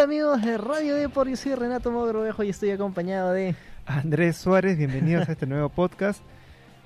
[0.00, 4.78] Hola amigos de Radio Depor, yo soy Renato Mogrovejo y estoy acompañado de Andrés Suárez.
[4.78, 6.22] Bienvenidos a este nuevo podcast,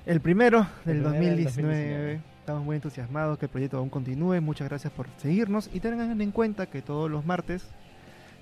[0.05, 1.73] el primero del El primero del 2019.
[1.75, 2.21] 2019.
[2.41, 4.41] Estamos muy entusiasmados que el proyecto aún continúe.
[4.41, 7.65] Muchas gracias por seguirnos y tengan en cuenta que todos los martes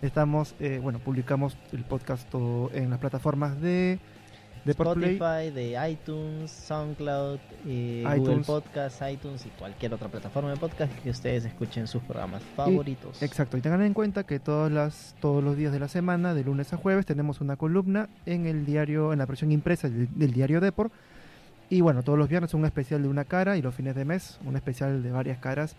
[0.01, 3.99] estamos, eh, bueno, publicamos el podcast todo en las plataformas de
[4.63, 5.17] Play.
[5.17, 8.43] Spotify, de iTunes, SoundCloud, eh, Google.
[8.43, 13.21] Podcast, iTunes y cualquier otra plataforma de podcast que ustedes escuchen sus programas favoritos.
[13.21, 16.43] Exacto, y tengan en cuenta que todas las, todos los días de la semana, de
[16.43, 20.31] lunes a jueves, tenemos una columna en el diario, en la versión impresa del, del
[20.31, 20.91] diario Depor.
[21.69, 24.39] Y bueno, todos los viernes un especial de una cara y los fines de mes
[24.45, 25.75] un especial de varias caras.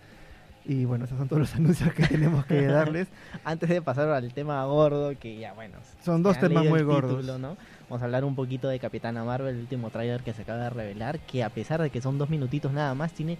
[0.66, 3.08] Y bueno, esos son todos los anuncios que tenemos que darles.
[3.44, 5.78] Antes de pasar al tema gordo, que ya bueno.
[6.02, 7.20] Son dos temas muy gordos.
[7.20, 7.56] título, ¿no?
[7.88, 10.70] Vamos a hablar un poquito de Capitana Marvel, el último tráiler que se acaba de
[10.70, 13.36] revelar, que a pesar de que son dos minutitos nada más, tiene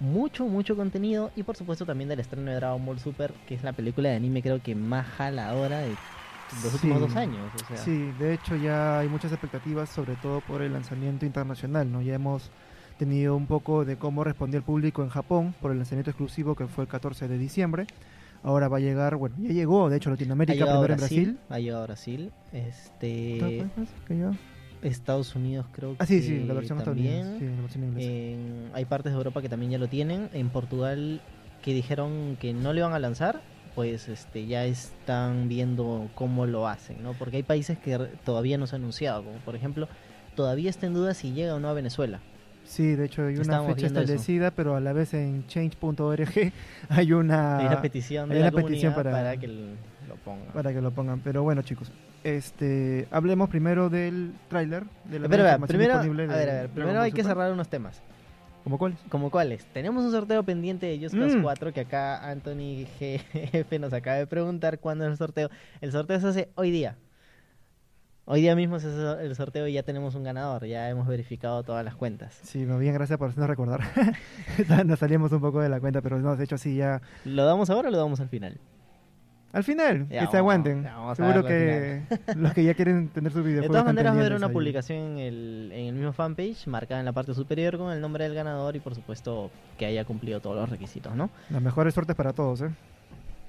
[0.00, 3.62] mucho, mucho contenido y por supuesto también del estreno de Dragon Ball Super, que es
[3.62, 5.90] la película de anime creo que más jaladora de
[6.62, 7.06] los últimos Sí.
[7.06, 7.44] dos años.
[7.54, 11.90] O sea, Sí, de hecho ya hay muchas expectativas, sobre todo por el lanzamiento internacional,
[11.90, 12.02] ¿no?
[12.02, 12.50] Ya hemos
[12.98, 16.66] tenido un poco de cómo respondió el público en Japón por el lanzamiento exclusivo que
[16.66, 17.86] fue el 14 de diciembre.
[18.42, 21.58] Ahora va a llegar, bueno, ya llegó, de hecho, a Latinoamérica, primero en Brasil, ha
[21.60, 24.32] llegado a Brasil, este, ¿Todo más que ya?
[24.82, 27.36] Estados Unidos creo Ah, sí, que sí, la versión también.
[27.38, 28.10] Sí, la versión inglesa.
[28.10, 30.28] En- hay partes de Europa que también ya lo tienen.
[30.32, 31.20] En Portugal,
[31.62, 33.40] que dijeron que no le van a lanzar,
[33.76, 37.12] pues este ya están viendo cómo lo hacen, ¿no?
[37.12, 39.86] Porque hay países que todavía no se ha anunciado, como por ejemplo,
[40.34, 42.18] todavía está en duda si llega o no a Venezuela.
[42.64, 43.86] Sí, de hecho hay una fecha viendo eso.
[44.00, 46.52] establecida, pero a la vez en change.org
[46.88, 50.46] hay una hay una petición de hay la una petición para- para, que lo pongan.
[50.54, 51.20] para que lo pongan.
[51.20, 51.90] Pero bueno, chicos,
[52.24, 55.94] este, hablemos primero del tráiler de la Pero, información primero,
[56.32, 58.00] a ver, a ver, primero hay que cerrar unos temas.
[58.64, 58.94] ¿Cómo cuál?
[59.08, 59.64] ¿Como cuáles?
[59.72, 61.42] Tenemos un sorteo pendiente de Just Cause Mm.
[61.42, 65.50] 4 que acá Anthony GF nos acaba de preguntar cuándo es el sorteo.
[65.80, 66.96] El sorteo se hace hoy día.
[68.24, 70.64] Hoy día mismo se hace el sorteo y ya tenemos un ganador.
[70.66, 72.38] Ya hemos verificado todas las cuentas.
[72.42, 73.80] Sí, muy bien, gracias por hacernos recordar.
[74.86, 77.02] Nos salimos un poco de la cuenta, pero no, de hecho sí, ya.
[77.24, 78.58] ¿Lo damos ahora o lo damos al final?
[79.52, 80.86] Al final, Ya que se aguanten.
[81.14, 82.02] Seguro que
[82.36, 83.72] los que ya quieren tener su De videojuego.
[83.72, 84.52] todas maneras va a haber una ahí.
[84.52, 88.24] publicación en el, en el mismo fanpage marcada en la parte superior con el nombre
[88.24, 91.28] del ganador y por supuesto que haya cumplido todos los requisitos, ¿no?
[91.50, 92.70] Las mejores suertes para todos, ¿eh?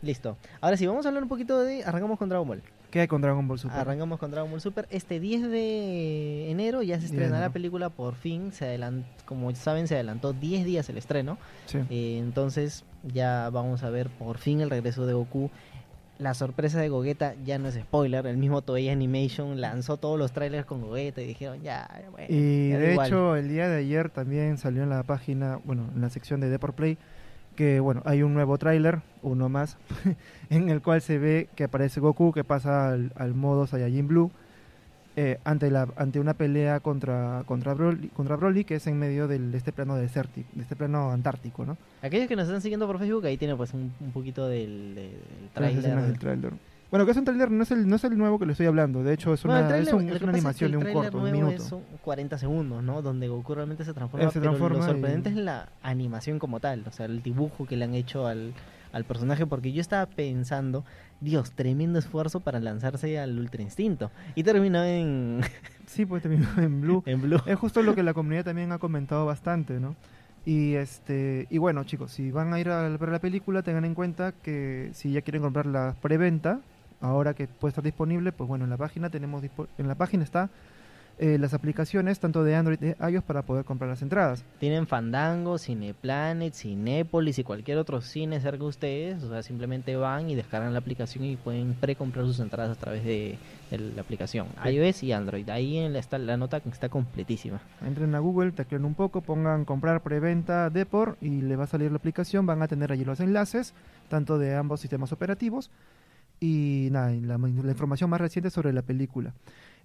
[0.02, 0.36] Listo.
[0.60, 1.86] Ahora sí, vamos a hablar un poquito de...
[1.86, 2.62] Arrancamos con Dragon Ball.
[2.94, 3.76] ¿Qué hay con Dragon Ball Super?
[3.80, 4.88] Arrancamos con Dragon Ball Super.
[4.92, 8.52] Este 10 de enero ya se estrena la película por fin.
[8.52, 11.40] Se adelant- como saben, se adelantó 10 días el estreno.
[11.66, 11.80] Sí.
[11.90, 15.50] Eh, entonces ya vamos a ver por fin el regreso de Goku.
[16.20, 18.28] La sorpresa de Gogeta ya no es spoiler.
[18.28, 22.28] El mismo Toei Animation lanzó todos los trailers con Gogeta y dijeron ya, bueno.
[22.30, 23.08] Y ya de igual.
[23.08, 26.50] hecho, el día de ayer también salió en la página, bueno, en la sección de
[26.50, 27.00] Deport Play,
[27.56, 29.78] que bueno, hay un nuevo tráiler, uno más,
[30.50, 34.32] en el cual se ve que aparece Goku, que pasa al, al modo Saiyajin Blue,
[35.16, 39.28] eh, ante, la, ante una pelea contra, contra, Broly, contra Broly, que es en medio
[39.28, 41.78] del- de este plano desértico, de este plano antártico, ¿no?
[42.02, 45.12] Aquellos que nos están siguiendo por Facebook, ahí tiene pues un, un poquito del, del
[46.08, 46.54] del tráiler.
[46.94, 48.68] Bueno, que es un tráiler, no, es el, no es el nuevo que le estoy
[48.68, 50.94] hablando, de hecho es Bueno, una, el es un- lo es una animación de un
[50.94, 51.54] corto, un minuto.
[51.56, 53.02] es- Son 40 segundos, ¿no?
[53.02, 54.26] Donde Goku realmente se transforma.
[54.28, 57.24] Él se pero transforma lo y- sorprendente es la animación como tal, o sea, el
[57.24, 58.54] dibujo que le han hecho al,
[58.92, 59.48] al personaje.
[59.48, 60.86] Porque yo estaba pensando,
[61.20, 64.12] Dios, tremendo esfuerzo para lanzarse al Ultra Instinto.
[64.36, 65.42] Y terminó en,
[65.88, 67.02] Sí, pues terminó en Blue.
[67.08, 67.42] en Blue.
[67.48, 69.96] Es justo lo que la comunidad también ha comentado bastante, ¿no?
[70.46, 73.96] Y este y bueno, chicos, si van a ir a ver la película, tengan en
[73.96, 76.60] cuenta que si ya quieren comprar la preventa,
[77.04, 79.44] ahora que puede estar disponible, pues bueno, en la página tenemos
[79.78, 80.50] en la página está
[81.20, 84.44] eh, las aplicaciones tanto de Android y de iOS para poder comprar las entradas.
[84.60, 89.24] Tienen Fandango, Cineplanet, Cinépolis y cualquier otro cine cerca de ustedes.
[89.24, 93.04] O sea, simplemente van y descargan la aplicación y pueden precomprar sus entradas a través
[93.04, 93.38] de,
[93.70, 94.48] de la aplicación.
[94.64, 94.70] Sí.
[94.70, 95.48] iOS y Android.
[95.50, 97.62] Ahí en la, está la nota que está completísima.
[97.86, 101.92] Entren a Google, tecleen un poco, pongan comprar preventa Depor y le va a salir
[101.92, 103.76] la aplicación, van a tener allí los enlaces,
[104.10, 105.70] tanto de ambos sistemas operativos
[106.44, 109.34] y nada, la, la información más reciente sobre la película.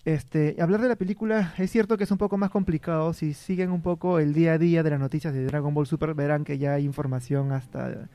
[0.05, 3.13] Este, hablar de la película es cierto que es un poco más complicado.
[3.13, 6.15] Si siguen un poco el día a día de las noticias de Dragon Ball Super,
[6.15, 8.09] verán que ya hay información hasta,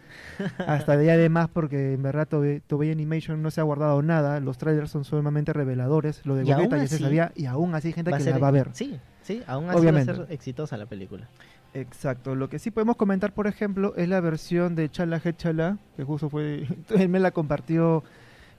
[0.57, 4.39] hasta de de más, porque en verdad Toei, Toei Animation no se ha guardado nada.
[4.39, 6.25] Los trailers son sumamente reveladores.
[6.25, 8.47] Lo de Gogeta ya se sabía, y aún así hay gente que ser- la va
[8.47, 8.69] a ver.
[8.73, 10.11] Sí, sí, aún así Obviamente.
[10.13, 11.27] va a ser exitosa la película.
[11.75, 12.33] Exacto.
[12.35, 16.03] Lo que sí podemos comentar, por ejemplo, es la versión de Chala Head Chala, que
[16.03, 16.65] justo fue,
[16.97, 18.03] él me la compartió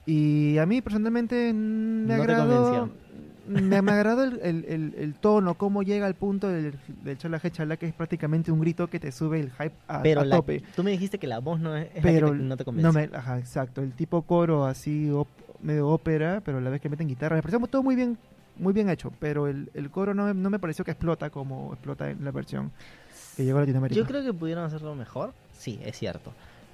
[0.05, 2.89] y a mí personalmente me No agradó.
[3.47, 6.73] me, me agrada el, el, el- el tono, cómo llega al punto del,
[7.03, 10.01] del chala je chala, que es prácticamente un grito que te sube el hype a,
[10.03, 10.61] Pero a la- tope.
[10.75, 12.65] tú me dijiste que la voz no es, es la que pero te- no te
[12.65, 13.07] convence.
[13.09, 15.27] me, ajá, exacto, el tipo coro así op-
[15.61, 18.17] medio ópera, pero a la vez que meten guitarra, me pareció todo muy bien
[18.57, 21.73] muy bien hecho, pero el, el coro no me, no me pareció que explota como
[21.73, 22.71] explota en la versión
[23.35, 23.99] que llegó a Latinoamérica.
[23.99, 26.31] Yo creo que pudieron hacerlo mejor, sí, es cierto.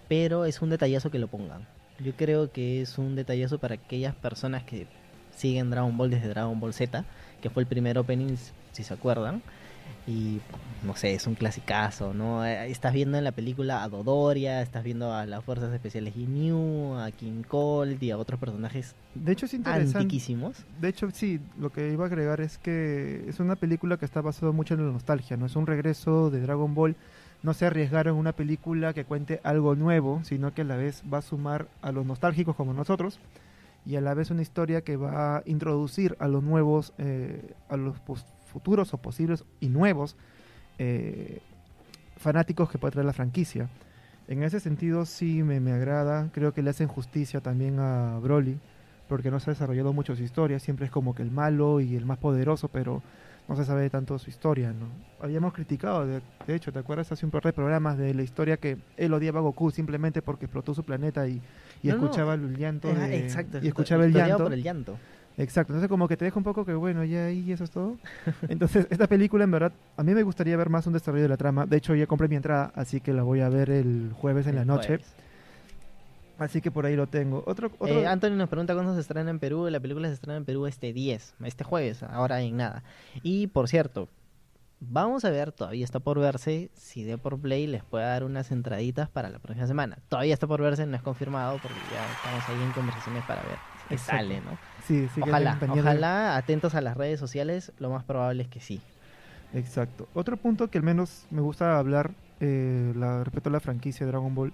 [0.07, 1.61] Pero es un detallazo que lo pongan.
[2.03, 4.87] Yo creo que es un detallazo para aquellas personas que
[5.35, 7.05] siguen Dragon Ball desde Dragon Ball Z,
[7.41, 8.35] que fue el primer opening,
[8.71, 9.41] si se acuerdan.
[10.07, 10.39] Y
[10.85, 12.45] no sé, es un clasicazo, ¿no?
[12.45, 16.95] Eh, Estás viendo en la película a Dodoria, estás viendo a las Fuerzas Especiales Ginyu,
[16.95, 19.97] a King Cold y a otros personajes De hecho es interesante.
[19.99, 20.55] antiquísimos.
[20.79, 24.21] De hecho, sí, lo que iba a agregar es que es una película que está
[24.21, 25.45] basada mucho en la nostalgia, ¿no?
[25.45, 26.95] Es un regreso de Dragon Ball.
[27.43, 31.19] No se arriesgaron una película que cuente algo nuevo, sino que a la vez va
[31.19, 33.19] a sumar a los nostálgicos como nosotros
[33.85, 37.77] y a la vez una historia que va a introducir a los nuevos, eh, a
[37.77, 37.97] los
[38.51, 40.15] futuros o posibles y nuevos
[40.77, 41.39] eh,
[42.17, 43.69] fanáticos que puede traer la franquicia.
[44.27, 48.59] En ese sentido sí me, me agrada, creo que le hacen justicia también a Broly,
[49.09, 51.95] porque no se ha desarrollado mucho su historia, siempre es como que el malo y
[51.95, 53.01] el más poderoso, pero
[53.51, 54.87] no se sabe tanto su historia, ¿no?
[55.19, 58.55] Habíamos criticado, de, de hecho, ¿te acuerdas hace un par de programas de la historia
[58.55, 61.41] que él odiaba a Goku simplemente porque explotó su planeta y,
[61.83, 62.03] y No, no.
[62.05, 64.43] escuchaba el llanto de- exacto, y escuchaba el llanto.
[64.45, 64.97] por el llanto.
[65.37, 67.97] Exacto, entonces como que te deja un poco que bueno, ya ahí eso es todo.
[68.47, 71.37] Entonces, esta película en verdad, a mí me gustaría ver más un desarrollo de la
[71.37, 71.65] trama.
[71.65, 74.55] De hecho, ya compré mi entrada, así que la voy a ver el jueves en
[74.55, 74.87] la noche.
[74.97, 75.13] jueves.
[76.41, 77.43] Así que por ahí lo tengo.
[77.45, 79.69] Otro, otro Eh, Anthony nos pregunta cuándo se estrena en Perú.
[79.69, 82.83] La película se estrena en Perú este 10, este jueves, ahora en nada.
[83.21, 84.09] Y por cierto,
[84.79, 89.07] vamos a ver, todavía está por verse si Deport Play les puede dar unas entraditas
[89.07, 89.99] para la próxima semana.
[90.09, 93.57] Todavía está por verse, no es confirmado porque ya estamos ahí en conversaciones para ver
[93.87, 94.57] qué sale, ¿no?
[94.83, 98.81] sí, sí, ojalá, ojalá, atentos a las redes sociales, lo más probable es que sí.
[99.53, 100.07] Exacto.
[100.15, 102.09] Otro punto que al menos me gusta hablar
[102.39, 104.53] eh, la, respecto a la franquicia de Dragon Ball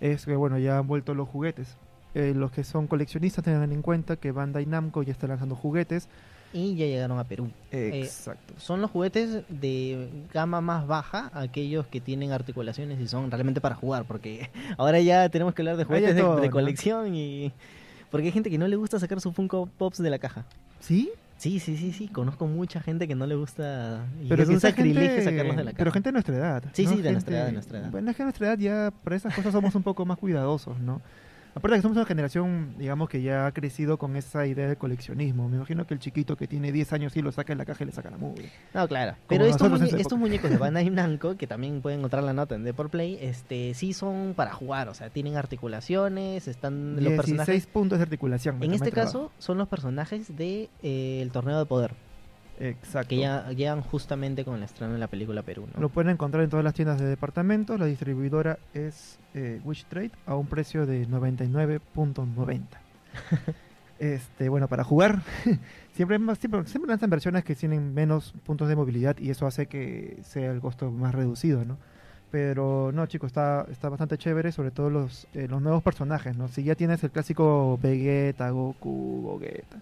[0.00, 1.76] es que bueno, ya han vuelto los juguetes.
[2.14, 6.08] Eh, los que son coleccionistas tengan en cuenta que Bandai Namco ya está lanzando juguetes.
[6.52, 7.50] Y ya llegaron a Perú.
[7.70, 8.54] Exacto.
[8.56, 13.74] Son los juguetes de gama más baja, aquellos que tienen articulaciones y son realmente para
[13.74, 17.52] jugar, porque ahora ya tenemos que hablar de juguetes de, todo, de colección y...
[18.10, 20.46] Porque hay gente que no le gusta sacar su Funko Pops de la caja.
[20.80, 21.10] ¿Sí?
[21.36, 24.06] Sí, sí, sí, sí, conozco mucha gente que no le gusta...
[24.22, 25.78] Y Pero es un sacrilegio gente- sacarlos de la caja.
[25.78, 26.64] Pero gente de nuestra edad.
[26.72, 26.90] Sí, ¿no?
[26.90, 27.90] sí, de Gente- nuestra edad, de nuestra edad.
[27.90, 30.80] Bueno, es que a nuestra edad ya para esas cosas somos un poco más cuidadosos,
[30.80, 31.02] ¿no?
[31.56, 35.48] Aparte que somos una generación, digamos, que ya ha crecido con esa idea de coleccionismo.
[35.48, 37.82] Me imagino que el chiquito que tiene 10 años sí lo saca en la caja
[37.82, 38.50] y le saca la mugre.
[38.74, 39.16] No, claro.
[39.26, 42.62] Pero estos, muñe- estos muñecos de Bandai Namco, que también pueden encontrar la nota en
[42.64, 47.66] Deport Play, este, sí son para jugar, o sea, tienen articulaciones, están los 16 personajes...
[47.66, 48.62] puntos de articulación.
[48.62, 51.94] En este caso son los personajes de eh, el torneo de poder,
[52.58, 53.08] Exacto.
[53.10, 55.80] que ya llegan justamente con el estreno de la película Perú, ¿no?
[55.80, 57.78] Lo pueden encontrar en todas las tiendas de departamentos.
[57.78, 62.60] La distribuidora es eh, Wish Trade a un precio de 99.90.
[63.98, 65.22] este, bueno, para jugar,
[65.94, 69.66] siempre, más- siempre, siempre lanzan versiones que tienen menos puntos de movilidad y eso hace
[69.66, 71.78] que sea el costo más reducido, ¿no?
[72.30, 76.48] Pero no, chicos, está, está bastante chévere, sobre todo los, eh, los nuevos personajes, ¿no?
[76.48, 79.78] Si ya tienes el clásico Vegeta, Goku, Gogeta,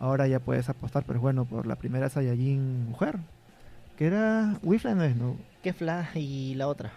[0.00, 3.18] ahora ya puedes apostar, pero bueno, por la primera Saiyajin mujer,
[3.96, 5.36] que era Wifla, ¿no es, no?
[5.62, 6.90] ¿Qué Fla y la otra?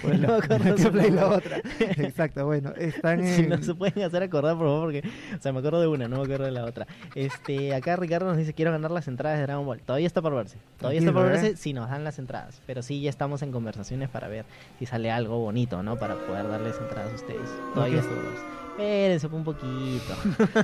[0.00, 0.40] Pues No la,
[0.76, 1.56] Fla y la otra.
[1.80, 3.34] Exacto, bueno, están en...
[3.34, 5.02] Si no se pueden hacer acordar, por favor, porque,
[5.36, 6.86] o sea, me acuerdo de una, no me acuerdo de la otra.
[7.16, 9.80] Este, acá Ricardo nos dice, quiero ganar las entradas de Dragon Ball.
[9.80, 10.56] Todavía está por verse.
[10.78, 11.60] Todavía está por Tranquilo, verse ¿eh?
[11.60, 12.60] si nos dan las entradas.
[12.64, 14.44] Pero sí, ya estamos en conversaciones para ver
[14.78, 15.96] si sale algo bonito, ¿no?
[15.98, 17.50] Para poder darles entradas a ustedes.
[17.74, 18.04] Todavía Ok.
[18.04, 18.65] está por verse.
[18.76, 20.14] Espérense un poquito.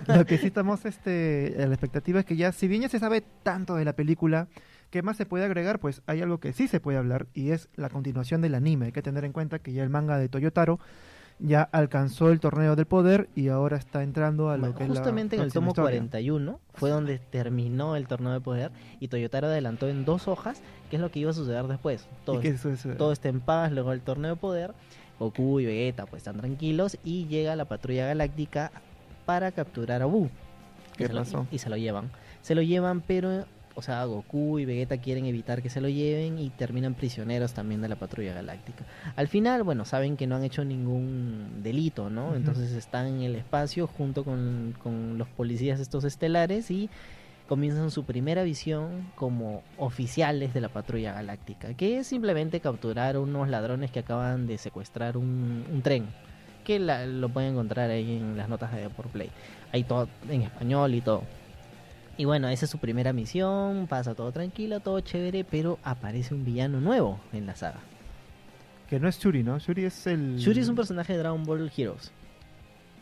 [0.15, 2.99] Lo que sí estamos este, a la expectativa es que ya, si bien ya se
[2.99, 4.49] sabe tanto de la película,
[4.91, 5.79] ¿qué más se puede agregar?
[5.79, 8.87] Pues hay algo que sí se puede hablar y es la continuación del anime.
[8.87, 10.79] Hay que tener en cuenta que ya el manga de Toyotaro
[11.39, 14.91] ya alcanzó el torneo del poder y ahora está entrando a lo Bueno, que es
[14.91, 15.99] la justamente en el tomo historia.
[15.99, 20.97] 41 fue donde terminó el torneo de poder y Toyotaro adelantó en dos hojas qué
[20.97, 22.07] es lo que iba a suceder después.
[22.25, 22.63] Todo, es,
[22.99, 24.75] todo está en paz luego del torneo de poder.
[25.23, 28.71] Goku y Vegeta pues están tranquilos y llega la patrulla galáctica
[29.27, 30.29] para capturar a Buu.
[30.97, 31.47] ¿Qué y se lo- pasó?
[31.51, 32.11] y se lo llevan.
[32.43, 36.39] Se lo llevan, pero, o sea, Goku y Vegeta quieren evitar que se lo lleven
[36.39, 38.85] y terminan prisioneros también de la patrulla galáctica.
[39.17, 42.35] Al final, bueno, saben que no han hecho ningún delito, ¿no?
[42.35, 46.91] Entonces están en el espacio junto con, con los policías estos estelares y
[47.49, 53.49] comienzan su primera visión como oficiales de la patrulla galáctica, que es simplemente capturar unos
[53.49, 56.07] ladrones que acaban de secuestrar un, un tren,
[56.65, 59.31] que la- lo pueden encontrar ahí en las notas de por Play.
[59.73, 61.23] Hay todo en español y todo.
[62.17, 66.45] Y bueno, esa es su primera misión, pasa todo tranquilo, todo chévere, pero aparece un
[66.45, 67.81] villano nuevo en la saga.
[68.89, 69.59] Que no es Shuri, ¿no?
[69.59, 70.37] Shuri es el...
[70.37, 72.13] Shuri es un personaje de Dragon Ball Heroes.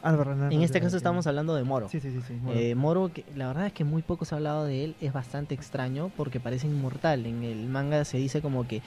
[0.03, 1.89] No, En este caso estamos hablando de Moro.
[1.89, 2.21] Sí, sí, sí.
[2.27, 2.59] sí, Moro.
[2.59, 5.13] Eh, Moro, que la verdad es que muy poco se ha hablado de él, es
[5.13, 7.27] bastante extraño porque parece inmortal.
[7.27, 8.81] En el manga se dice como que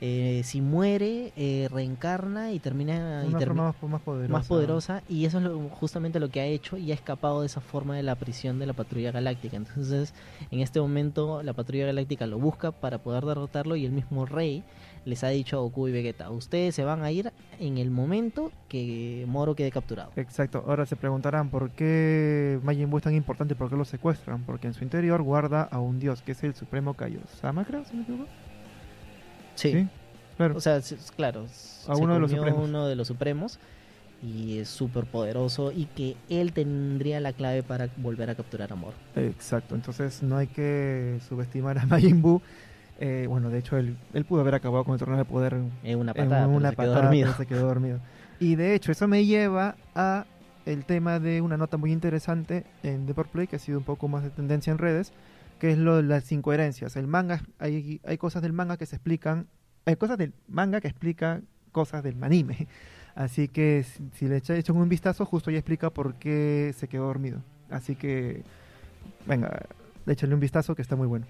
[0.00, 4.32] eh, si muere, eh, reencarna y termina y Una termi- forma más, más poderosa.
[4.32, 7.46] más poderosa y eso es lo- justamente lo que ha hecho y ha escapado de
[7.46, 9.56] esa forma de la prisión de la patrulla galáctica.
[9.56, 10.12] Entonces,
[10.50, 14.62] en este momento la patrulla galáctica lo busca para poder derrotarlo y el mismo rey
[15.04, 18.50] les ha dicho a Goku y Vegeta, ustedes se van a ir en el momento
[18.68, 20.10] que Moro quede capturado.
[20.16, 20.64] Exacto.
[20.66, 24.42] Ahora se preguntarán por qué Majin Buu es tan importante y por qué lo secuestran.
[24.44, 27.96] Porque en su interior guarda a un dios, que es el Supremo Kaiosama, creo, si
[27.96, 28.28] me equivoco.
[29.54, 29.86] Sí.
[30.36, 30.56] Claro.
[30.56, 30.80] O sea,
[31.16, 31.48] claro, A
[31.94, 32.68] se uno de los supremos.
[32.68, 33.58] uno de los supremos
[34.22, 38.74] y es súper poderoso y que él tendría la clave para volver a capturar a
[38.74, 38.96] Moro.
[39.14, 39.74] Exacto.
[39.74, 42.40] Entonces no hay que subestimar a Majin Buu.
[43.00, 45.98] Eh, bueno, de hecho, él, él pudo haber acabado con el torneo de poder En
[45.98, 47.26] una en patada, pero una se quedó dormido.
[47.26, 48.00] pero se quedó dormido.
[48.40, 50.26] Y de hecho, eso me lleva a
[50.66, 54.08] el tema de una nota muy interesante en Deport Play, que ha sido un poco
[54.08, 55.12] más de tendencia en redes,
[55.58, 56.96] que es lo de las incoherencias.
[56.96, 59.46] El manga, hay, hay cosas del manga que se explican,
[59.84, 62.66] hay cosas del manga que explican cosas del anime.
[63.14, 66.88] Así que si, si le echa- echan un vistazo, justo ya explica por qué se
[66.88, 67.38] quedó dormido.
[67.70, 68.42] Así que,
[69.26, 69.62] venga,
[70.06, 71.26] échale un vistazo que está muy bueno.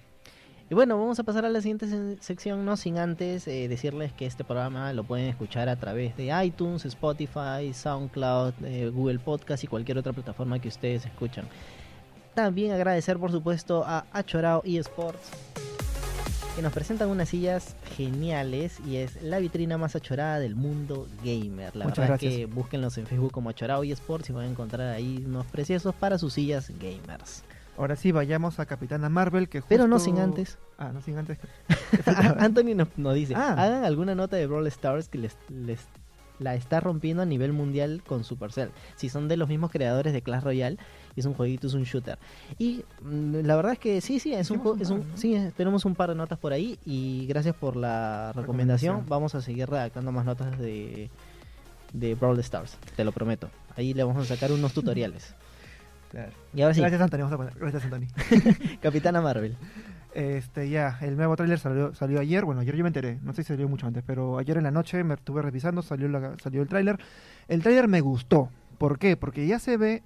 [0.69, 4.13] Y bueno, vamos a pasar a la siguiente se- sección, no sin antes eh, decirles
[4.13, 9.63] que este programa lo pueden escuchar a través de iTunes, Spotify, SoundCloud, eh, Google Podcast
[9.63, 11.45] y cualquier otra plataforma que ustedes escuchan.
[12.33, 15.29] También agradecer, por supuesto, a Achorao eSports,
[16.55, 21.75] que nos presentan unas sillas geniales y es la vitrina más achorada del mundo gamer.
[21.75, 22.33] La Muchas verdad gracias.
[22.33, 25.93] es que búsquenlos en Facebook como Achorao eSports y van a encontrar ahí unos preciosos
[25.93, 27.43] para sus sillas gamers.
[27.77, 30.57] Ahora sí, vayamos a Capitana Marvel, que Pero no sin antes.
[30.77, 31.37] Ah, no sin antes.
[32.39, 33.55] Anthony nos, nos dice, Ah.
[33.57, 35.79] hagan alguna nota de Brawl Stars que les, les
[36.39, 38.69] la está rompiendo a nivel mundial con Supercell.
[38.97, 40.77] Si son de los mismos creadores de Clash Royale,
[41.15, 42.17] y es un jueguito, es un shooter.
[42.57, 44.99] Y mm, la verdad es que sí, sí, es un, Hicimos ju- un es un
[45.11, 45.17] ¿no?
[45.17, 48.95] sí, tenemos un par de notas por ahí y gracias por la recomendación.
[48.95, 49.05] Recomendación.
[49.09, 51.09] Vamos a seguir redactando más notas de
[51.93, 53.49] de Brawl Stars, te lo prometo.
[53.77, 55.33] Ahí le vamos a sacar unos tutoriales.
[56.15, 56.31] Claro.
[56.53, 57.17] Y ahora sí, Gracias, Anthony.
[57.17, 57.53] Vamos a poner.
[57.59, 58.77] Gracias, Anthony.
[58.81, 59.57] Capitana Marvel.
[60.13, 62.45] Este, ya, el nuevo tráiler salió, salió ayer.
[62.45, 63.19] Bueno, ayer yo me enteré.
[63.21, 66.07] No sé si salió mucho antes, pero ayer en la noche me estuve revisando, salió,
[66.07, 66.97] la- salió el tráiler.
[67.49, 68.49] El tráiler me gustó.
[68.77, 69.17] ¿Por qué?
[69.17, 70.03] Porque ya se ve,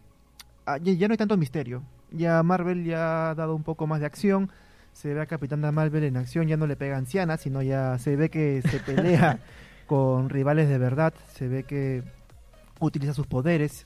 [0.66, 1.84] ah, ya, ya no hay tanto misterio.
[2.12, 4.50] Ya Marvel ya ha dado un poco más de acción.
[4.94, 8.16] Se ve a Capitana Marvel en acción, ya no le pega anciana, sino ya se
[8.16, 9.38] ve que se pelea
[9.86, 11.14] con rivales de verdad.
[11.36, 12.02] Se ve que
[12.80, 13.86] utiliza sus poderes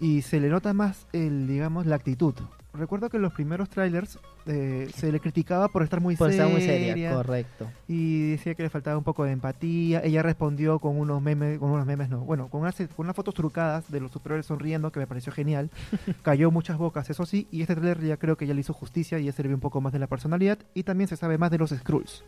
[0.00, 2.34] y se le nota más el, digamos, la actitud.
[2.72, 6.50] Recuerdo que en los primeros trailers eh, se le criticaba por estar muy Pues seria,
[6.52, 7.66] muy seria, correcto.
[7.88, 10.00] y decía que le faltaba un poco de empatía.
[10.04, 13.34] Ella respondió con unos memes, con unos memes no, bueno, con unas, con unas fotos
[13.34, 15.68] trucadas de los superiores sonriendo que me pareció genial.
[16.22, 19.18] Cayó muchas bocas, eso sí, y este trailer ya creo que ya le hizo justicia
[19.18, 21.58] y ya ve un poco más de la personalidad y también se sabe más de
[21.58, 22.22] los Skrulls.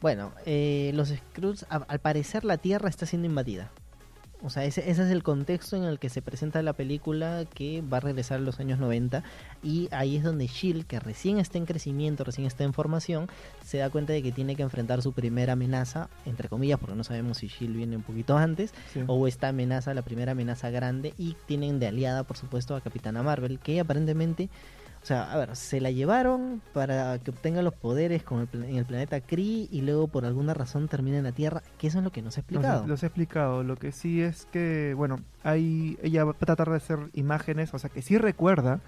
[0.00, 3.70] Bueno, eh, los Skrulls, al parecer la Tierra está siendo invadida.
[4.42, 7.82] O sea, ese, ese es el contexto en el que se presenta la película que
[7.82, 9.22] va a regresar a los años 90
[9.62, 13.28] y ahí es donde Shield, que recién está en crecimiento, recién está en formación,
[13.62, 17.04] se da cuenta de que tiene que enfrentar su primera amenaza, entre comillas, porque no
[17.04, 19.00] sabemos si Shield viene un poquito antes, Sí.
[19.06, 23.22] o esta amenaza, la primera amenaza grande, y tienen de aliada, por supuesto, a Capitana
[23.22, 24.48] Marvel, que aparentemente,
[25.02, 28.76] o sea, a ver, se la llevaron para que obtenga los poderes con el en
[28.76, 32.04] el planeta Kree y luego por alguna razón termina en la Tierra, que eso es
[32.04, 32.86] lo que nos ha Los, explicado.
[32.86, 33.62] los he explicado.
[33.64, 37.78] Lo que sí es que, bueno, hay, ella va a tratar de hacer imágenes, o
[37.78, 38.80] sea, que sí recuerda,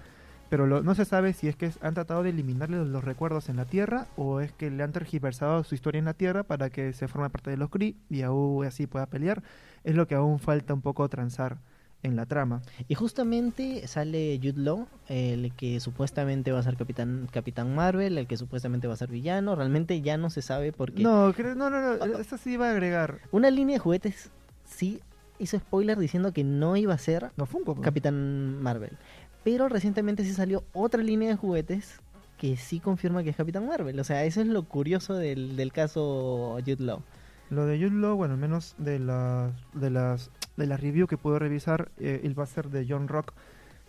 [0.49, 3.49] pero lo- no se sabe si es que han tratado de eliminarle los, los recuerdos
[3.49, 6.69] en la Tierra o es que le han tergiversado su historia en la Tierra para
[6.69, 9.41] que se forme parte de los Kree y aún así pueda pelear.
[9.83, 11.57] Es lo que aún falta un poco transar
[12.03, 12.61] en la trama.
[12.87, 18.27] Y justamente sale Jude Law, el que supuestamente va a ser Capitán, Capitán Marvel, el
[18.27, 21.69] que supuestamente va a ser villano, realmente ya no se sabe porque No, creo- no,
[21.69, 23.19] no, no, eso sí va a agregar.
[23.31, 24.29] una línea de juguetes
[24.65, 24.99] sí
[25.39, 27.75] hizo spoiler diciendo que no iba a ser No, Funko.
[27.75, 27.85] pues.
[27.85, 28.91] Capitán Marvel.
[29.43, 31.99] Pero recientemente sí salió otra línea de juguetes
[32.37, 33.99] que sí confirma que es Capitán Marvel.
[33.99, 37.01] O sea, eso es lo curioso del, del caso Jude Law.
[37.53, 41.37] Lo de Jude bueno, al menos de las de las de la review que puedo
[41.37, 43.33] revisar, eh, él va a ser de John Rock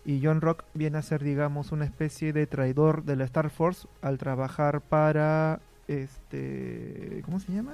[0.04, 3.88] y John Rock viene a ser, digamos, una especie de traidor de la Star Force
[4.02, 7.72] al trabajar para este, ¿cómo se llama?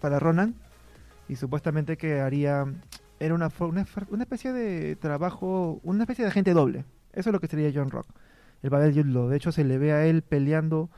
[0.00, 0.54] Para Ronan
[1.26, 2.66] y supuestamente que haría
[3.18, 6.84] era una una, una especie de trabajo, una especie de agente doble.
[7.12, 8.06] Eso es lo que sería John Rock.
[8.62, 9.28] el papel de Jude Law.
[9.28, 10.90] De hecho, se le ve a él peleando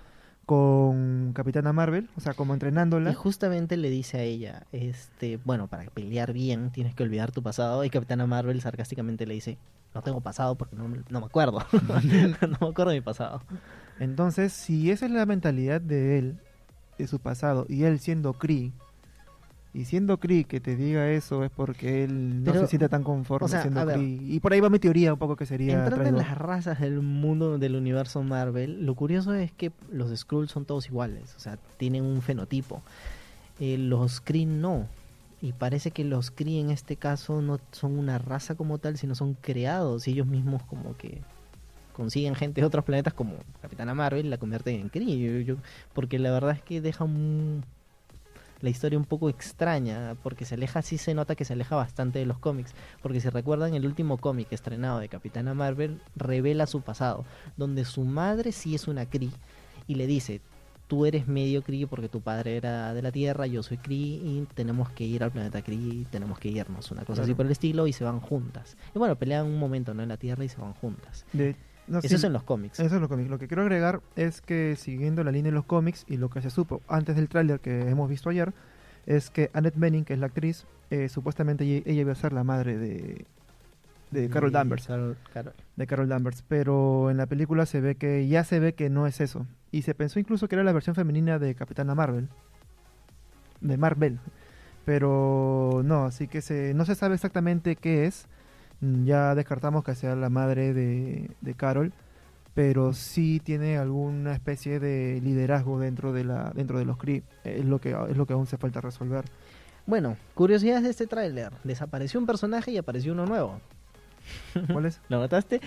[0.47, 3.11] con Capitana Marvel, o sea, como entrenándola.
[3.11, 7.43] Y justamente le dice a ella, este, bueno, para pelear bien tienes que olvidar tu
[7.43, 7.85] pasado.
[7.85, 9.59] Y Capitana Marvel sarcásticamente le dice,
[9.95, 11.61] no tengo pasado porque no, me- no me acuerdo.
[11.73, 13.43] no me acuerdo de mi pasado.
[14.01, 16.39] Entonces, si esa es la mentalidad de él,
[16.99, 18.73] de su pasado, y él siendo Kree,
[19.75, 23.03] y siendo Kree que te diga eso es porque él no Pero, se siente tan
[23.03, 23.97] conforme o sea, siendo ver.
[23.97, 24.19] Kree.
[24.23, 27.01] Y por ahí va mi teoría un poco que sería Entrando en las razas del
[27.01, 31.57] mundo del universo Marvel, lo curioso es que los Skrulls son todos iguales, o sea,
[31.79, 32.83] tienen un fenotipo.
[33.61, 34.87] Eh, los Kree no.
[35.41, 39.15] Y parece que los Kree en este caso no son una raza como tal, sino
[39.15, 40.07] son creados.
[40.07, 41.19] Y ellos mismos como que
[41.93, 45.19] consiguen gente de otros planetas como Capitana Marvel, la convierten en Kree.
[45.19, 45.57] Yo- yo-
[45.95, 47.65] porque la verdad es que deja un-
[48.63, 52.19] la historia un poco extraña, porque se aleja, sí se nota que se aleja bastante
[52.21, 52.73] de los cómics.
[53.03, 57.25] Porque si recuerdan, el último cómic estrenado de Capitana Marvel revela su pasado,
[57.57, 59.31] donde su madre sí es una Kree
[59.87, 60.41] y le dice,
[60.89, 64.47] tú eres medio Kree porque tu padre era de la Tierra, yo soy Kree y
[64.55, 67.87] tenemos que ir al planeta Kree, tenemos que irnos, una cosa así por el estilo,
[67.87, 68.77] y se van juntas.
[68.95, 70.03] Y bueno, pelean un momento ¿no?
[70.03, 71.25] en la Tierra y se van juntas.
[71.33, 71.57] De-
[71.89, 72.79] no, Eso sí, es en los cómics.
[72.81, 73.29] Eso es lo cómics.
[73.31, 76.41] Lo que quiero agregar es que siguiendo la línea de los cómics y lo que
[76.43, 78.53] se supo antes del tráiler que hemos visto ayer,
[79.07, 82.33] es que Annette Bening, que es la actriz, eh, supuestamente ella, ella iba a ser
[82.33, 83.25] la madre de,
[84.13, 84.87] de Carol Danvers.
[84.89, 88.75] Carol- Carol- de Carol Danvers, pero en la película se ve que ya se ve
[88.75, 89.47] que no es eso.
[89.73, 92.29] Y se pensó incluso que era la versión femenina de Capitana Marvel.
[93.61, 94.19] De Marvel.
[94.85, 98.27] Pero no, así que se, no se sabe exactamente qué es.
[98.83, 101.93] Mm, Ya descartamos que sea la madre de, de Carol,
[102.55, 107.23] pero sí tiene alguna especie de liderazgo dentro de la dentro de los Kree.
[107.45, 109.25] Es lo que es lo que aún se falta resolver.
[109.87, 111.51] Bueno, curiosidades de este tráiler.
[111.65, 113.59] Desapareció un personaje y apareció uno nuevo.
[114.71, 115.01] ¿Cuál es?
[115.09, 115.61] ¿Lo notaste?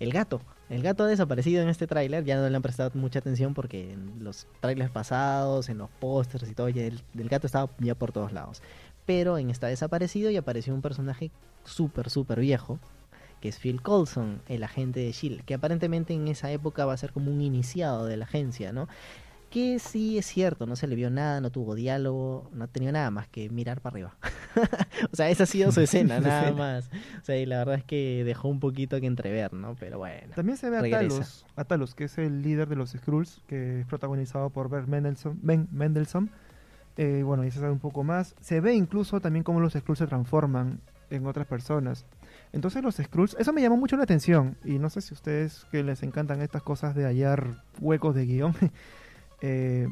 [0.00, 0.40] El gato.
[0.70, 2.24] El gato ha desaparecido en este tráiler.
[2.24, 6.48] Ya no le han prestado mucha atención porque en los trailers pasados, en los pósters
[6.50, 8.62] y todo, ya el, el gato estaba ya por todos lados.
[9.10, 11.32] Pero en esta desaparecido y apareció un personaje
[11.64, 12.78] súper, súper viejo.
[13.40, 15.42] Que es Phil Coulson, el agente de S.H.I.E.L.D.
[15.46, 18.86] Que aparentemente en esa época va a ser como un iniciado de la agencia, ¿no?
[19.50, 23.10] Que sí es cierto, no se le vio nada, no tuvo diálogo, no tenía nada
[23.10, 24.16] más que mirar para arriba.
[25.12, 26.88] o sea, esa ha sido su escena, nada más.
[27.20, 29.74] O sea, y la verdad es que dejó un poquito que entrever, ¿no?
[29.80, 30.34] Pero bueno.
[30.36, 30.88] También se ve a.
[30.88, 34.88] Talos, a Talos, que es el líder de los Skrulls, que es protagonizado por Ben
[34.88, 35.36] Mendelssohn.
[35.42, 36.30] Ben Mendelssohn.
[37.02, 38.34] Eh, bueno, y se sabe un poco más.
[38.42, 42.04] Se ve incluso también cómo los Skrulls se transforman en otras personas.
[42.52, 44.58] Entonces los Skrulls, eso me llamó mucho la atención.
[44.66, 48.54] Y no sé si ustedes que les encantan estas cosas de hallar huecos de guion.
[49.40, 49.88] eh,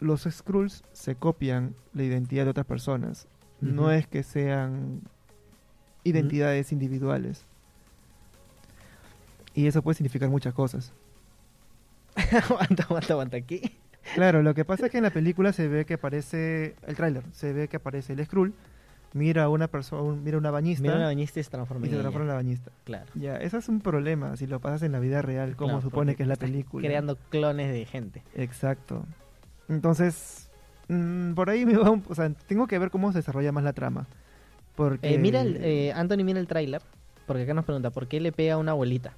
[0.00, 3.28] los Skrulls se copian la identidad de otras personas.
[3.60, 5.02] No es que sean
[6.02, 7.46] identidades individuales.
[9.54, 10.92] Y eso puede significar muchas cosas.
[12.50, 13.40] aguanta, aguanta, aguanta.
[13.40, 13.83] ¿Qué?
[14.14, 17.22] Claro, lo que pasa es que en la película se ve que aparece el tráiler,
[17.32, 18.52] se ve que aparece el Skrull,
[19.14, 21.90] mira a una persona, mira a una bañista Mira una bañista y se transforma y
[21.90, 22.70] se transforma en la bañista.
[22.84, 23.06] Claro.
[23.14, 26.16] Ya, eso es un problema si lo pasas en la vida real, como Claro, supone
[26.16, 26.86] que es la película.
[26.86, 28.22] Creando clones de gente.
[28.34, 29.06] Exacto.
[29.68, 30.50] Entonces,
[30.88, 33.64] mm, por ahí me va un, o sea, tengo que ver cómo se desarrolla más
[33.64, 34.06] la trama.
[34.74, 36.82] Porque Eh, mira, el, eh, Anthony, mira el tráiler.
[37.26, 39.14] Porque acá nos pregunta, ¿por qué le pega a una abuelita?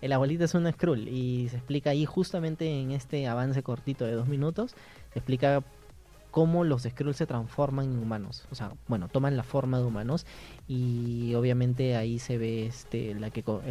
[0.00, 4.12] El abuelita es una Skrull y se explica ahí justamente en este avance cortito de
[4.12, 4.74] dos minutos,
[5.12, 5.62] se explica
[6.30, 8.46] cómo los Skrulls se transforman en humanos.
[8.50, 10.26] O sea, bueno, toman la forma de humanos
[10.68, 13.30] y obviamente ahí se ve este el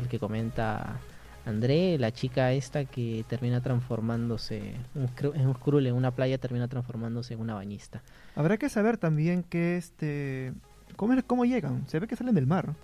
[0.10, 1.00] que comenta
[1.46, 6.68] André, la chica esta que termina transformándose un en un Skrull en una playa termina
[6.68, 8.04] transformándose en una bañista.
[8.36, 10.54] habrá que saber también que este
[10.96, 11.88] cómo, cómo llegan.
[11.88, 12.76] Se ve que salen del mar.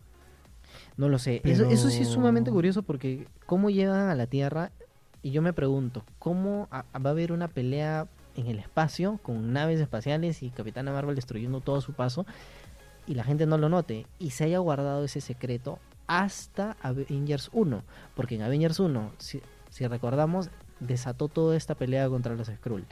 [0.98, 1.42] No lo sé.
[1.44, 4.72] Eso, eso sí es sumamente curioso porque cómo llegan a la Tierra
[5.22, 9.54] y yo me pregunto, ¿cómo a- va a haber una pelea en el espacio con
[9.54, 12.26] naves espaciales y Capitana Marvel destruyendo todo su paso
[13.08, 17.82] y la gente no lo note y se haya guardado ese secreto hasta Avengers 1?
[18.16, 22.86] Porque en Avengers 1, si, si recordamos, desató toda esta pelea contra los Skrull.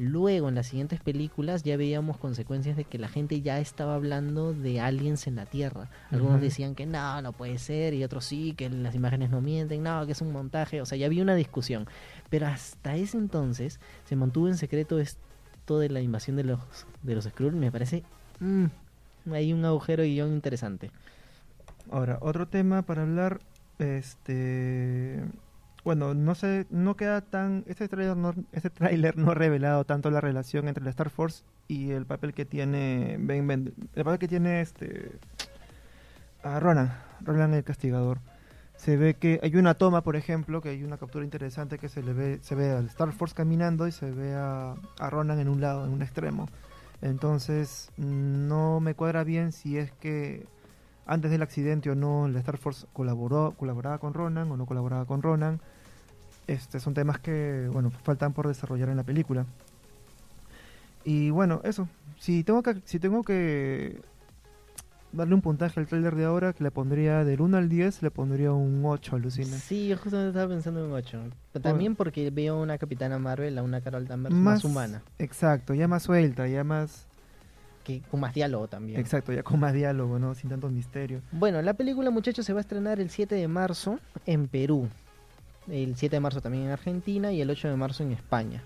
[0.00, 4.54] Luego, en las siguientes películas, ya veíamos consecuencias de que la gente ya estaba hablando
[4.54, 5.90] de aliens en la Tierra.
[6.10, 9.82] Algunos decían que no, no puede ser, y otros sí, que las imágenes no mienten,
[9.82, 10.80] no, que es un montaje.
[10.80, 11.86] O sea, ya había una discusión.
[12.30, 16.60] Pero hasta ese entonces se mantuvo en secreto esto de la invasión de los,
[17.02, 17.54] de los Skrull.
[17.54, 18.02] Me parece.
[18.38, 18.64] mm,
[19.32, 20.90] hay un agujero de guion interesante.
[21.90, 23.40] Ahora, otro tema para hablar,
[23.78, 25.22] este,
[25.84, 30.10] bueno, no sé, no queda tan, este tráiler no, este tráiler no ha revelado tanto
[30.10, 34.18] la relación entre la Star Force y el papel que tiene Ben Mendel- el papel
[34.18, 35.12] que tiene este,
[36.42, 38.18] a Ronan, Ronan el Castigador.
[38.76, 42.02] se ve que hay una toma, por ejemplo, que hay una captura interesante que se
[42.02, 45.48] le ve, se ve al Star Force caminando y se ve a, a Ronan en
[45.48, 46.48] un lado, en un extremo.
[47.02, 50.46] Entonces, no me cuadra bien si es que
[51.10, 55.04] antes del accidente o no la Star Force colaboró, colaboraba con Ronan o no colaboraba
[55.06, 55.60] con Ronan.
[56.46, 59.44] Este, son temas que, bueno, faltan por desarrollar en la película.
[61.04, 61.88] Y bueno, eso.
[62.20, 64.00] Si tengo que, si tengo que
[65.10, 68.12] darle un puntaje al trailer de ahora, que le pondría del 1 al 10, le
[68.12, 69.56] pondría un 8, alucina.
[69.58, 71.22] Sí, yo justamente estaba pensando en un 8.
[71.60, 75.02] También porque veo una Capitana Marvel, a una Carol Danvers más, humana.
[75.18, 77.08] Exacto, ya más suelta, ya más...
[77.84, 79.00] Que, con más diálogo también.
[79.00, 80.34] Exacto, ya con más diálogo, ¿no?
[80.34, 81.22] Sin tanto misterio.
[81.32, 84.88] Bueno, la película, muchachos, se va a estrenar el 7 de marzo en Perú.
[85.68, 88.62] El 7 de marzo también en Argentina y el 8 de marzo en España.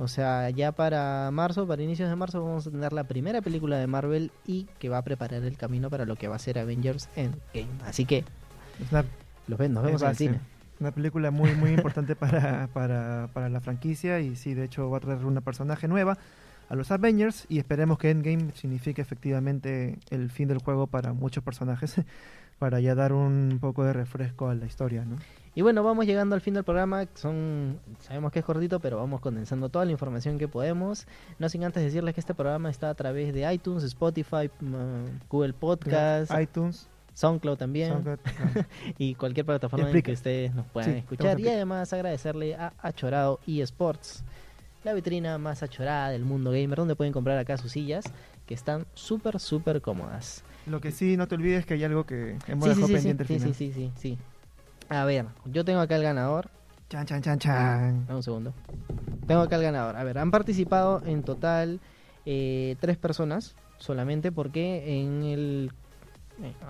[0.00, 3.76] O sea, ya para marzo, para inicios de marzo, vamos a tener la primera película
[3.76, 6.58] de Marvel y que va a preparar el camino para lo que va a ser
[6.58, 7.68] Avengers Endgame.
[7.84, 8.24] Así que
[9.46, 10.40] los ven, nos vemos en el cine.
[10.80, 14.96] Una película muy, muy importante para, para, para la franquicia y sí, de hecho va
[14.96, 16.16] a traer una personaje nueva
[16.70, 21.42] a los Avengers y esperemos que Endgame signifique efectivamente el fin del juego para muchos
[21.42, 21.96] personajes
[22.60, 25.16] para ya dar un poco de refresco a la historia, ¿no?
[25.54, 27.06] Y bueno, vamos llegando al fin del programa.
[27.14, 31.08] Son, sabemos que es cortito, pero vamos condensando toda la información que podemos.
[31.40, 35.54] No sin antes decirles que este programa está a través de iTunes, Spotify, mm, Google
[35.54, 38.04] Podcast, iTunes, SoundCloud también
[38.98, 41.40] y cualquier plataforma en que ustedes nos puedan escuchar.
[41.40, 44.22] Y además agradecerle a Achorado eSports,
[44.84, 48.04] la vitrina más achorada del mundo gamer, donde pueden comprar acá sus sillas
[48.46, 50.42] que están súper, súper cómodas.
[50.66, 53.54] Lo que sí, no te olvides que hay algo que hemos dejado pendiente sí, sí,
[53.54, 54.18] sí, sí, sí.
[54.88, 56.50] A ver, yo tengo acá el ganador.
[56.88, 58.06] Chan, chan, chan, chan.
[58.06, 58.52] Dame un segundo.
[59.26, 59.96] Tengo acá el ganador.
[59.96, 61.80] A ver, han participado en total
[62.26, 65.72] eh, tres personas solamente porque en el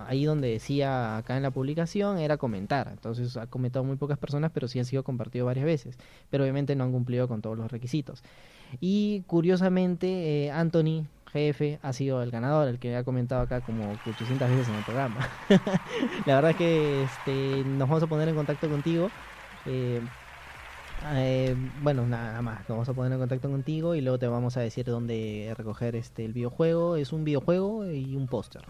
[0.06, 2.88] ahí donde decía acá en la publicación era comentar.
[2.90, 5.98] Entonces ha comentado muy pocas personas, pero sí han sido compartido varias veces.
[6.30, 8.22] Pero obviamente no han cumplido con todos los requisitos.
[8.80, 13.92] Y curiosamente, eh, Anthony jefe ha sido el ganador, el que ha comentado acá como
[14.06, 15.28] 800 veces en el programa.
[16.26, 19.10] la verdad es que este, nos vamos a poner en contacto contigo.
[19.66, 20.00] Eh,
[21.12, 24.56] eh, bueno, nada más, nos vamos a poner en contacto contigo y luego te vamos
[24.56, 26.96] a decir dónde recoger este el videojuego.
[26.96, 28.62] Es un videojuego y un póster.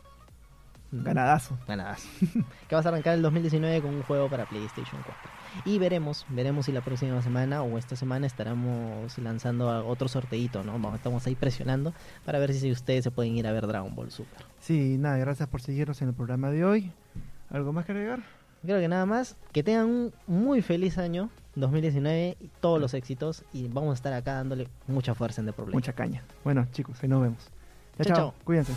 [0.93, 1.57] Ganadazo.
[1.69, 2.09] Ganadazo.
[2.69, 5.15] que vas a arrancar el 2019 con un juego para PlayStation 4.
[5.65, 10.73] Y veremos, veremos si la próxima semana o esta semana estaremos lanzando otro sorteito, ¿no?
[10.73, 11.93] Vamos, estamos ahí presionando
[12.25, 14.45] para ver si ustedes se pueden ir a ver Dragon Ball Super.
[14.61, 16.93] Sí, nada, gracias por seguirnos en el programa de hoy.
[17.51, 18.21] ¿Algo más que agregar?
[18.63, 19.37] Creo que nada más.
[19.53, 23.45] Que tengan un muy feliz año 2019 y todos los éxitos.
[23.53, 25.75] Y vamos a estar acá dándole mucha fuerza en The Problem.
[25.75, 26.23] Mucha caña.
[26.45, 27.51] Bueno, chicos, ahí nos vemos.
[28.03, 28.17] chao.
[28.17, 28.35] chao.
[28.45, 28.73] Cuídense.